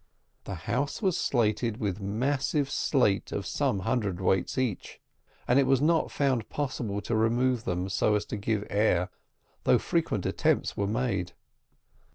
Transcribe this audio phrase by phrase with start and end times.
[0.45, 4.99] The house was slated with massive slate of some hundredweight each,
[5.47, 9.11] and it was not found possible to remove them so as to give air,
[9.63, 11.33] although frequent attempts were made.